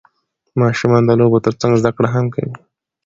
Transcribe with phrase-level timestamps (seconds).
[0.61, 2.53] ماشومان د لوبو ترڅنګ زده کړه هم کوي